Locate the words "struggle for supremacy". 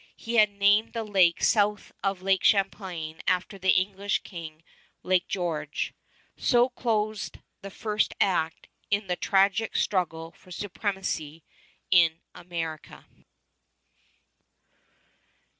9.75-11.43